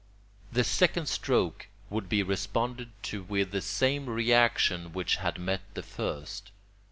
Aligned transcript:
The 0.51 0.63
second 0.63 1.05
stroke 1.09 1.67
would 1.91 2.09
be 2.09 2.23
responded 2.23 2.89
to 3.03 3.21
with 3.21 3.51
the 3.51 3.61
same 3.61 4.07
reaction 4.07 4.93
which 4.93 5.17
had 5.17 5.37
met 5.37 5.61
the 5.75 5.83
first. 5.83 6.49